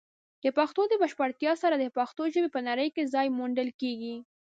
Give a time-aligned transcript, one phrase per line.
[0.43, 4.15] د پښتو د بشپړتیا سره، د پښتو ژبې په نړۍ کې ځای موندل کیږي.